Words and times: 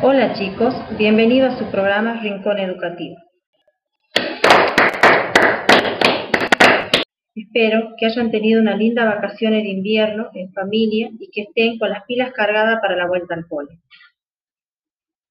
Hola 0.00 0.32
chicos, 0.34 0.72
bienvenidos 0.96 1.54
a 1.54 1.58
su 1.58 1.64
programa 1.72 2.20
Rincón 2.20 2.60
Educativo. 2.60 3.16
Espero 7.34 7.94
que 7.98 8.06
hayan 8.06 8.30
tenido 8.30 8.60
una 8.60 8.76
linda 8.76 9.04
vacación 9.04 9.54
de 9.54 9.68
invierno 9.68 10.28
en 10.34 10.52
familia 10.52 11.10
y 11.18 11.28
que 11.32 11.42
estén 11.42 11.78
con 11.80 11.90
las 11.90 12.04
pilas 12.04 12.32
cargadas 12.32 12.78
para 12.80 12.94
la 12.94 13.08
vuelta 13.08 13.34
al 13.34 13.48
cole. 13.48 13.80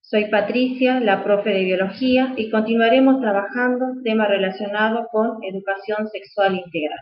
Soy 0.02 0.26
Patricia, 0.26 1.00
la 1.00 1.24
profe 1.24 1.52
de 1.52 1.64
biología, 1.64 2.34
y 2.36 2.50
continuaremos 2.50 3.22
trabajando 3.22 3.86
temas 4.04 4.28
relacionados 4.28 5.08
con 5.14 5.42
educación 5.44 6.10
sexual 6.10 6.56
integral. 6.56 7.00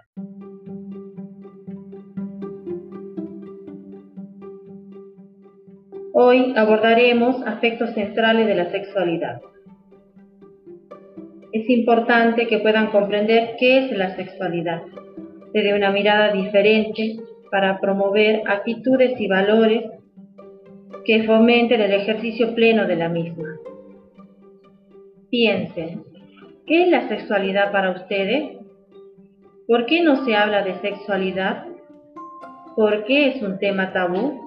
Hoy 6.17 6.53
abordaremos 6.55 7.45
aspectos 7.45 7.89
centrales 7.89 8.47
de 8.47 8.55
la 8.55 8.71
sexualidad. 8.71 9.41
Es 11.51 11.69
importante 11.69 12.47
que 12.47 12.59
puedan 12.59 12.87
comprender 12.87 13.57
qué 13.59 13.79
es 13.79 13.91
la 13.91 14.15
sexualidad, 14.15 14.81
desde 15.51 15.73
una 15.73 15.91
mirada 15.91 16.31
diferente 16.31 17.17
para 17.51 17.81
promover 17.81 18.43
actitudes 18.45 19.19
y 19.19 19.27
valores 19.27 19.91
que 21.03 21.25
fomenten 21.25 21.81
el 21.81 21.91
ejercicio 21.91 22.55
pleno 22.55 22.87
de 22.87 22.95
la 22.95 23.09
misma. 23.09 23.49
Piensen, 25.29 26.05
¿qué 26.65 26.83
es 26.83 26.87
la 26.87 27.09
sexualidad 27.09 27.73
para 27.73 27.91
ustedes? 27.91 28.53
¿Por 29.67 29.85
qué 29.85 30.01
no 30.01 30.23
se 30.23 30.33
habla 30.33 30.63
de 30.63 30.79
sexualidad? 30.79 31.65
¿Por 32.77 33.03
qué 33.03 33.27
es 33.27 33.41
un 33.41 33.59
tema 33.59 33.91
tabú? 33.91 34.44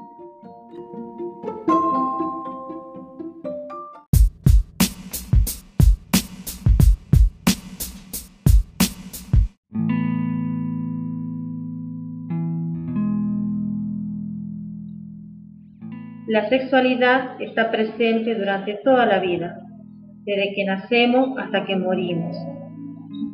La 16.29 16.47
sexualidad 16.51 17.41
está 17.41 17.71
presente 17.71 18.35
durante 18.35 18.75
toda 18.85 19.07
la 19.07 19.19
vida, 19.19 19.63
desde 20.27 20.53
que 20.55 20.63
nacemos 20.67 21.39
hasta 21.39 21.65
que 21.65 21.75
morimos. 21.75 22.37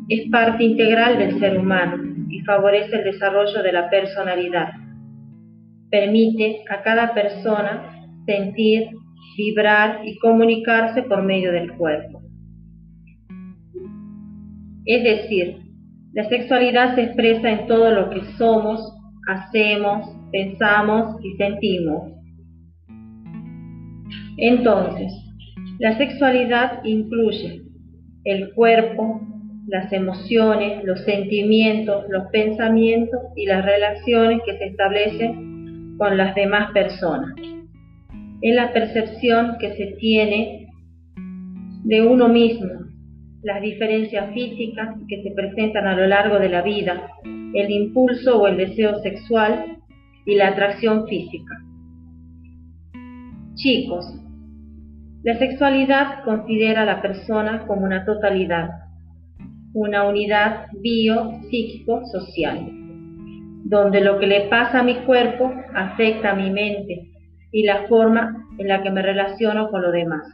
Es 0.09 0.31
parte 0.31 0.62
integral 0.62 1.19
del 1.19 1.41
ser 1.41 1.59
humano 1.59 1.97
y 2.28 2.39
favorece 2.42 2.95
el 2.95 3.03
desarrollo 3.03 3.64
de 3.64 3.73
la 3.73 3.91
personalidad. 3.91 4.69
Permite 5.91 6.62
a 6.70 6.83
cada 6.83 7.12
persona 7.14 8.06
sentir, 8.27 8.91
vibrar 9.36 10.03
y 10.06 10.17
comunicarse 10.19 11.03
por 11.03 11.25
medio 11.25 11.51
del 11.51 11.73
cuerpo. 11.73 12.23
Es 14.84 15.03
decir, 15.03 15.56
la 16.12 16.29
sexualidad 16.29 16.95
se 16.95 17.03
expresa 17.03 17.51
en 17.51 17.67
todo 17.67 17.91
lo 17.91 18.11
que 18.11 18.20
somos, 18.39 18.97
hacemos, 19.27 20.08
pensamos 20.31 21.17
y 21.25 21.33
sentimos 21.39 22.14
entonces, 24.37 25.13
la 25.79 25.97
sexualidad 25.97 26.85
incluye 26.85 27.63
el 28.25 28.53
cuerpo, 28.55 29.21
las 29.67 29.93
emociones, 29.93 30.85
los 30.85 31.01
sentimientos, 31.01 32.05
los 32.09 32.27
pensamientos 32.31 33.21
y 33.37 33.47
las 33.47 33.65
relaciones 33.65 34.41
que 34.45 34.59
se 34.59 34.67
establecen 34.67 35.97
con 35.99 36.17
las 36.17 36.35
demás 36.35 36.71
personas. 36.73 37.35
Es 38.41 38.55
la 38.55 38.73
percepción 38.73 39.57
que 39.59 39.75
se 39.77 39.87
tiene 39.99 40.69
de 41.85 42.07
uno 42.07 42.29
mismo, 42.29 42.73
las 43.42 43.63
diferencias 43.63 44.33
físicas 44.33 44.97
que 45.08 45.23
se 45.23 45.31
presentan 45.33 45.87
a 45.87 45.97
lo 45.97 46.07
largo 46.07 46.39
de 46.39 46.48
la 46.48 46.63
vida, 46.63 47.08
el 47.25 47.70
impulso 47.70 48.41
o 48.41 48.48
el 48.48 48.57
deseo 48.57 49.01
sexual 49.01 49.79
y 50.27 50.35
la 50.35 50.48
atracción 50.48 51.07
física. 51.07 51.55
Chicos, 53.55 54.23
la 55.24 55.36
sexualidad 55.39 56.23
considera 56.23 56.83
a 56.83 56.85
la 56.85 57.01
persona 57.01 57.67
como 57.67 57.86
una 57.86 58.05
totalidad, 58.05 58.68
una 59.73 60.07
unidad 60.07 60.67
bio-psíquico-social, 60.83 62.68
donde 63.64 64.02
lo 64.02 64.18
que 64.18 64.27
le 64.27 64.42
pasa 64.48 64.80
a 64.80 64.83
mi 64.83 64.96
cuerpo 65.07 65.51
afecta 65.74 66.33
a 66.33 66.34
mi 66.34 66.51
mente 66.51 67.08
y 67.52 67.63
la 67.63 67.89
forma 67.89 68.46
en 68.58 68.68
la 68.68 68.83
que 68.83 68.90
me 68.90 69.01
relaciono 69.01 69.70
con 69.70 69.80
lo 69.80 69.92
demás. 69.92 70.27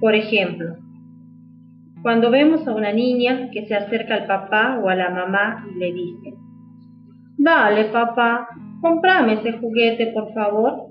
Por 0.00 0.14
ejemplo, 0.14 0.76
cuando 2.02 2.30
vemos 2.30 2.68
a 2.68 2.72
una 2.72 2.92
niña 2.92 3.50
que 3.50 3.66
se 3.66 3.74
acerca 3.74 4.14
al 4.14 4.26
papá 4.26 4.78
o 4.80 4.88
a 4.88 4.94
la 4.94 5.10
mamá 5.10 5.66
y 5.74 5.78
le 5.80 5.92
dice, 5.92 6.34
Dale 7.36 7.86
papá, 7.86 8.46
comprame 8.80 9.32
ese 9.34 9.54
juguete 9.58 10.12
por 10.14 10.32
favor, 10.34 10.87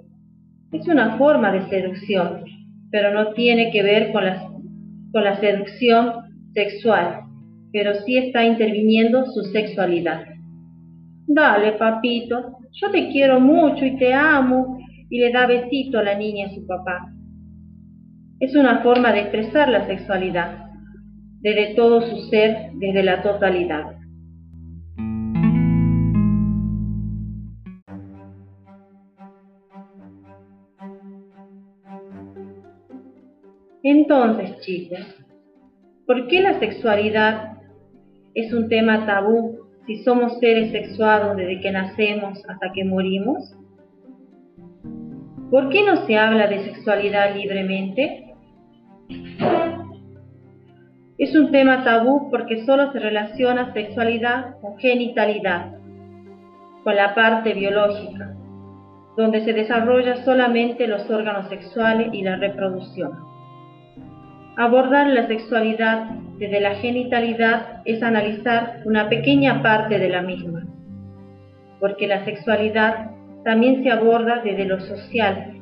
es 0.72 0.88
una 0.88 1.18
forma 1.18 1.52
de 1.52 1.68
seducción, 1.70 2.44
pero 2.92 3.14
no 3.14 3.34
tiene 3.34 3.72
que 3.72 3.84
ver 3.84 4.12
con 4.12 4.26
la, 4.26 4.50
con 5.12 5.24
la 5.24 5.40
seducción 5.40 6.12
sexual, 6.54 7.22
pero 7.72 7.96
sí 8.06 8.18
está 8.18 8.44
interviniendo 8.44 9.26
su 9.26 9.44
sexualidad. 9.46 10.26
Dale, 11.28 11.74
papito, 11.74 12.58
yo 12.72 12.92
te 12.92 13.10
quiero 13.10 13.40
mucho 13.40 13.86
y 13.86 13.98
te 13.98 14.14
amo, 14.14 14.78
y 15.10 15.20
le 15.20 15.32
da 15.32 15.48
besito 15.48 16.00
a 16.00 16.04
la 16.04 16.16
niña 16.16 16.48
a 16.48 16.50
su 16.52 16.66
papá. 16.68 17.14
Es 18.40 18.56
una 18.56 18.80
forma 18.80 19.12
de 19.12 19.22
expresar 19.22 19.70
la 19.70 19.86
sexualidad, 19.88 20.66
desde 21.40 21.76
todo 21.76 22.02
su 22.02 22.30
ser, 22.30 22.72
desde 22.76 23.04
la 23.04 23.22
totalidad. 23.22 23.97
Entonces, 34.10 34.62
chicos, 34.62 35.00
¿por 36.06 36.28
qué 36.28 36.40
la 36.40 36.58
sexualidad 36.60 37.58
es 38.36 38.54
un 38.54 38.70
tema 38.70 39.06
tabú 39.06 39.68
si 39.86 40.02
somos 40.06 40.40
seres 40.40 40.72
sexuados 40.72 41.36
desde 41.36 41.60
que 41.60 41.72
nacemos 41.74 42.42
hasta 42.48 42.72
que 42.72 42.86
morimos? 42.86 43.54
¿Por 45.52 45.68
qué 45.68 45.84
no 45.86 46.06
se 46.06 46.18
habla 46.18 46.48
de 46.48 46.64
sexualidad 46.64 47.36
libremente? 47.36 48.34
Es 51.18 51.36
un 51.36 51.52
tema 51.52 51.84
tabú 51.84 52.32
porque 52.32 52.64
solo 52.66 52.94
se 52.94 53.00
relaciona 53.00 53.74
sexualidad 53.74 54.58
con 54.62 54.78
genitalidad, 54.78 55.74
con 56.86 56.96
la 56.96 57.14
parte 57.14 57.54
biológica, 57.54 58.34
donde 59.18 59.44
se 59.44 59.52
desarrolla 59.52 60.24
solamente 60.24 60.88
los 60.88 61.10
órganos 61.10 61.50
sexuales 61.50 62.08
y 62.14 62.22
la 62.22 62.38
reproducción. 62.38 63.28
Abordar 64.60 65.06
la 65.06 65.28
sexualidad 65.28 66.10
desde 66.40 66.60
la 66.60 66.74
genitalidad 66.74 67.84
es 67.86 68.02
analizar 68.02 68.82
una 68.86 69.08
pequeña 69.08 69.62
parte 69.62 70.00
de 70.00 70.10
la 70.10 70.24
misma, 70.24 70.66
porque 71.80 72.08
la 72.08 72.26
sexualidad 72.26 73.12
también 73.44 73.84
se 73.84 73.92
aborda 73.92 74.42
desde 74.44 74.66
lo 74.66 74.80
social, 74.80 75.62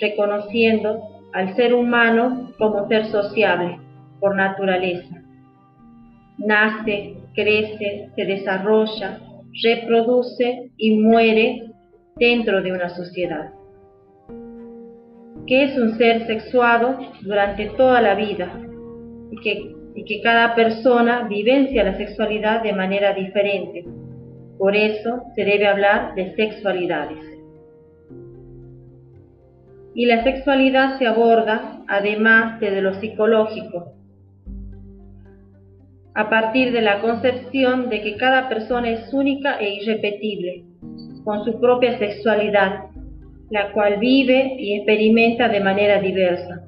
reconociendo 0.00 1.00
al 1.32 1.54
ser 1.54 1.74
humano 1.74 2.50
como 2.58 2.88
ser 2.88 3.06
sociable 3.06 3.78
por 4.18 4.34
naturaleza. 4.34 5.22
Nace, 6.36 7.14
crece, 7.36 8.10
se 8.16 8.24
desarrolla, 8.24 9.20
reproduce 9.62 10.72
y 10.76 10.98
muere 10.98 11.70
dentro 12.16 12.62
de 12.62 12.72
una 12.72 12.88
sociedad 12.88 13.52
que 15.46 15.64
es 15.64 15.76
un 15.76 15.96
ser 15.96 16.26
sexuado 16.26 16.98
durante 17.22 17.66
toda 17.76 18.00
la 18.00 18.14
vida 18.14 18.60
y 19.30 19.36
que, 19.40 19.74
cada 20.22 20.54
persona 20.54 21.26
vivencia 21.28 21.84
la 21.84 21.96
sexualidad 21.96 22.62
de 22.62 22.72
manera 22.72 23.14
diferente. 23.14 23.84
Por 24.58 24.76
eso 24.76 25.22
se 25.34 25.44
debe 25.44 25.66
hablar 25.66 26.14
de 26.14 26.34
sexualidades. 26.34 27.18
Y 29.94 30.06
la 30.06 30.22
sexualidad 30.24 30.98
se 30.98 31.06
aborda, 31.06 31.82
además 31.88 32.60
de 32.60 32.82
lo 32.82 32.94
psicológico, 32.94 33.94
a 36.14 36.28
partir 36.28 36.72
de 36.72 36.80
la 36.80 37.00
concepción 37.00 37.88
de 37.88 38.02
que 38.02 38.16
cada 38.16 38.48
persona 38.48 38.90
es 38.90 39.12
única 39.12 39.58
e 39.58 39.74
irrepetible, 39.74 40.64
con 41.24 41.44
su 41.44 41.60
propia 41.60 41.98
sexualidad, 41.98 42.84
la 43.54 43.70
cual 43.70 43.98
vive 43.98 44.56
y 44.58 44.74
experimenta 44.74 45.48
de 45.48 45.60
manera 45.60 46.00
diversa. 46.00 46.64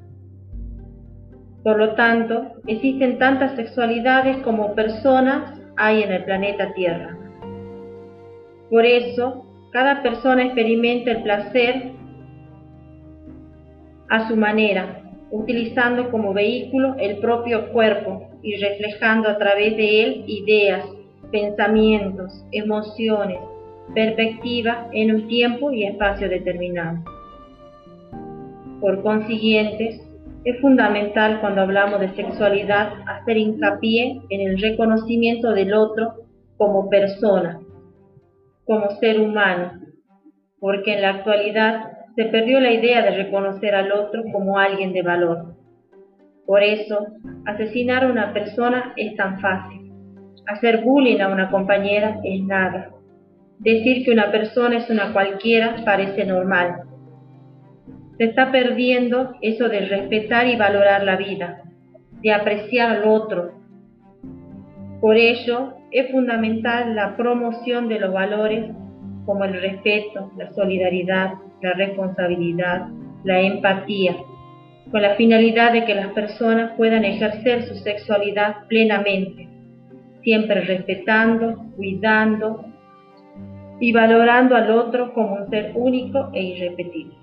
Por 1.65 1.79
lo 1.79 1.97
tanto, 1.97 2.53
existen 2.69 3.19
tantas 3.19 3.56
sexualidades 3.56 4.37
como 4.44 4.73
personas 4.77 5.61
hay 5.77 6.05
en 6.05 6.12
el 6.12 6.23
planeta 6.23 6.73
Tierra. 6.75 7.19
Por 8.71 8.87
eso, 8.87 9.44
cada 9.73 10.00
persona 10.00 10.44
experimenta 10.44 11.11
el 11.11 11.25
placer 11.25 11.91
a 14.09 14.29
su 14.29 14.37
manera, 14.37 15.03
utilizando 15.33 16.09
como 16.12 16.33
vehículo 16.33 16.94
el 17.00 17.19
propio 17.19 17.69
cuerpo 17.73 18.31
y 18.44 18.59
reflejando 18.59 19.29
a 19.29 19.38
través 19.38 19.77
de 19.77 20.05
él 20.05 20.25
ideas, 20.29 20.85
pensamientos, 21.33 22.47
emociones, 22.53 23.41
perspectivas 23.94 24.88
en 24.93 25.15
un 25.15 25.29
tiempo 25.29 25.71
y 25.71 25.85
espacio 25.85 26.29
determinado. 26.29 26.99
Por 28.81 29.03
consiguiente, 29.03 30.00
es 30.44 30.61
fundamental 30.61 31.41
cuando 31.41 31.62
hablamos 31.62 32.00
de 32.00 32.15
sexualidad 32.15 32.93
hacer 33.06 33.37
hincapié 33.37 34.21
en 34.31 34.41
el 34.41 34.61
reconocimiento 34.61 35.53
del 35.53 35.75
otro 35.75 36.15
como 36.56 36.88
persona, 36.88 37.61
como 38.65 38.91
ser 39.00 39.21
humano, 39.21 39.73
porque 40.61 40.94
en 40.94 41.03
la 41.03 41.11
actualidad 41.11 41.93
se 42.15 42.27
perdió 42.27 42.61
la 42.61 42.73
idea 42.73 43.03
de 43.03 43.11
reconocer 43.11 43.75
al 43.75 43.93
otro 43.93 44.23
como 44.33 44.59
alguien 44.59 44.93
de 44.93 45.03
valor. 45.03 45.56
Por 46.47 46.62
eso, 46.62 47.09
asesinar 47.44 48.05
a 48.05 48.09
una 48.09 48.33
persona 48.33 48.93
es 48.97 49.17
tan 49.17 49.41
fácil. 49.41 49.93
Hacer 50.47 50.83
bullying 50.85 51.21
a 51.21 51.29
una 51.29 51.50
compañera 51.50 52.21
es 52.23 52.41
nada. 52.44 52.91
Decir 53.58 54.05
que 54.05 54.12
una 54.12 54.31
persona 54.31 54.79
es 54.79 54.91
una 54.91 55.12
cualquiera 55.12 55.76
parece 55.85 56.25
normal. 56.25 56.82
Se 58.19 58.25
está 58.25 58.53
perdiendo 58.53 59.32
eso 59.41 59.69
de 59.69 59.81
respetar 59.81 60.47
y 60.49 60.56
valorar 60.56 61.05
la 61.05 61.17
vida, 61.17 61.62
de 62.23 62.32
apreciar 62.32 62.91
al 62.91 63.08
otro. 63.08 63.53
Por 65.00 65.17
ello, 65.17 65.75
es 65.91 66.11
fundamental 66.11 66.94
la 66.94 67.17
promoción 67.17 67.88
de 67.88 68.00
los 68.00 68.12
valores 68.12 68.70
como 69.25 69.44
el 69.44 69.61
respeto, 69.61 70.32
la 70.37 70.52
solidaridad, 70.52 71.35
la 71.62 71.73
responsabilidad, 71.73 72.88
la 73.25 73.41
empatía, 73.41 74.17
con 74.91 75.02
la 75.02 75.14
finalidad 75.17 75.73
de 75.73 75.85
que 75.85 75.94
las 75.94 76.12
personas 76.12 76.73
puedan 76.76 77.05
ejercer 77.05 77.64
su 77.64 77.75
sexualidad 77.76 78.67
plenamente, 78.69 79.49
siempre 80.23 80.61
respetando, 80.61 81.64
cuidando 81.76 82.64
y 83.81 83.93
valorando 83.93 84.56
al 84.56 84.70
otro 84.70 85.12
como 85.12 85.34
un 85.37 85.50
ser 85.50 85.73
único 85.75 86.31
e 86.32 86.43
irrepetible. 86.43 87.14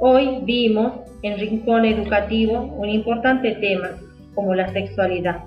Hoy 0.00 0.38
vimos 0.44 0.92
en 1.22 1.38
Rincón 1.38 1.84
Educativo 1.84 2.60
un 2.60 2.88
importante 2.88 3.56
tema 3.56 3.90
como 4.34 4.54
la 4.54 4.72
sexualidad, 4.72 5.44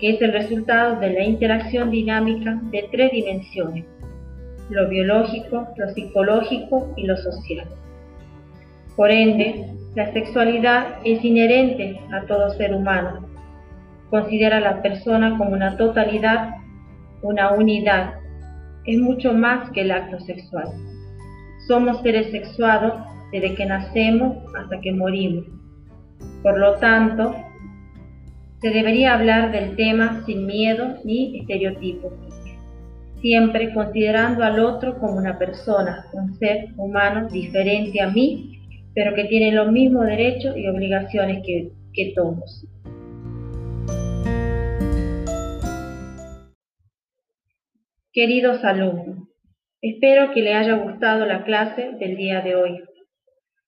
que 0.00 0.10
es 0.10 0.20
el 0.20 0.32
resultado 0.32 0.98
de 0.98 1.12
la 1.12 1.22
interacción 1.22 1.92
dinámica 1.92 2.60
de 2.72 2.88
tres 2.90 3.12
dimensiones, 3.12 3.84
lo 4.70 4.88
biológico, 4.88 5.68
lo 5.76 5.88
psicológico 5.90 6.92
y 6.96 7.06
lo 7.06 7.16
social. 7.16 7.66
Por 8.96 9.10
ende, 9.10 9.66
la 9.94 10.12
sexualidad 10.12 10.96
es 11.04 11.24
inherente 11.24 12.00
a 12.12 12.26
todo 12.26 12.50
ser 12.50 12.74
humano. 12.74 13.28
Considera 14.10 14.58
a 14.58 14.60
la 14.60 14.82
persona 14.82 15.36
como 15.38 15.50
una 15.50 15.76
totalidad, 15.76 16.56
una 17.22 17.52
unidad. 17.52 18.14
Es 18.84 18.98
mucho 18.98 19.32
más 19.32 19.70
que 19.70 19.82
el 19.82 19.90
acto 19.90 20.18
sexual. 20.20 20.68
Somos 21.66 22.00
seres 22.02 22.30
sexuados 22.30 22.94
desde 23.32 23.54
que 23.54 23.66
nacemos 23.66 24.36
hasta 24.58 24.80
que 24.80 24.92
morimos. 24.92 25.44
Por 26.42 26.58
lo 26.58 26.74
tanto, 26.76 27.34
se 28.60 28.70
debería 28.70 29.14
hablar 29.14 29.52
del 29.52 29.76
tema 29.76 30.22
sin 30.26 30.46
miedo 30.46 30.96
ni 31.04 31.38
estereotipos, 31.38 32.12
siempre 33.20 33.72
considerando 33.74 34.44
al 34.44 34.60
otro 34.60 34.98
como 34.98 35.16
una 35.16 35.38
persona, 35.38 36.06
un 36.12 36.34
ser 36.34 36.68
humano 36.76 37.28
diferente 37.28 38.00
a 38.00 38.08
mí, 38.08 38.58
pero 38.94 39.14
que 39.14 39.24
tiene 39.24 39.52
los 39.52 39.70
mismos 39.72 40.06
derechos 40.06 40.56
y 40.56 40.68
obligaciones 40.68 41.42
que, 41.44 41.72
todos. 42.14 42.64
Queridos 48.12 48.64
alumnos, 48.64 49.28
espero 49.82 50.32
que 50.32 50.42
les 50.42 50.54
haya 50.54 50.74
gustado 50.74 51.26
la 51.26 51.42
clase 51.42 51.90
del 51.98 52.16
día 52.16 52.40
de 52.40 52.54
hoy 52.54 52.80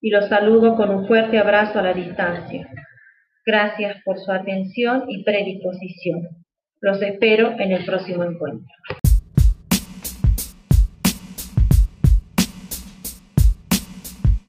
y 0.00 0.10
los 0.10 0.28
saludo 0.28 0.76
con 0.76 0.90
un 0.90 1.06
fuerte 1.08 1.38
abrazo 1.38 1.80
a 1.80 1.82
la 1.82 1.92
distancia. 1.92 2.68
Gracias 3.44 3.96
por 4.04 4.18
su 4.18 4.30
atención 4.30 5.04
y 5.08 5.24
predisposición. 5.24 6.28
Los 6.80 7.02
espero 7.02 7.50
en 7.58 7.72
el 7.72 7.84
próximo 7.84 8.24
encuentro. 8.24 8.68